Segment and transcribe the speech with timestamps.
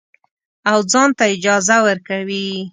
[0.71, 2.47] او ځان ته اجازه ورکوي.